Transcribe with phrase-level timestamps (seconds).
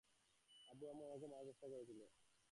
[0.69, 1.99] আব্বু, আম্মু আমাকে মারার চেষ্টা করেছিল!